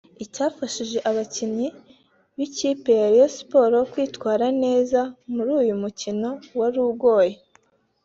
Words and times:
Icyafashije 0.25 0.97
abakinnyi 1.09 1.67
b’ikipe 2.35 2.91
ya 2.99 3.07
Rayon 3.11 3.31
Sports 3.37 3.87
kwitwara 3.91 4.45
neza 4.63 4.99
muri 5.33 5.51
uyu 5.61 5.75
mukino 5.83 6.29
wari 6.59 6.79
ugoye 6.89 7.33